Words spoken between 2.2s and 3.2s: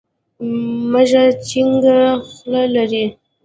خوله لري.